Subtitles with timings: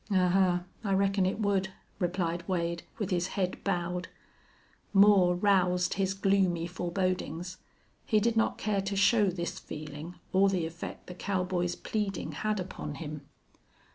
[0.09, 0.63] "Ahuh!
[0.83, 1.69] I reckon it would,"
[1.99, 4.07] replied Wade, with his head bowed.
[4.93, 7.57] Moore roused his gloomy forebodings.
[8.07, 12.59] He did not care to show this feeling or the effect the cowboy's pleading had
[12.59, 13.29] upon him.